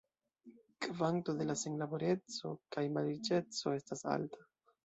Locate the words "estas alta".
3.81-4.47